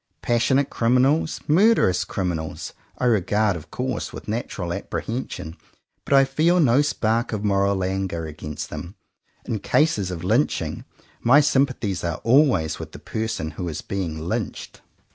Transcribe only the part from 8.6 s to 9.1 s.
them.